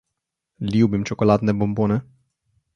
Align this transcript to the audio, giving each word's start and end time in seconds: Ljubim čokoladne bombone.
Ljubim 0.77 1.05
čokoladne 1.11 1.57
bombone. 1.61 2.03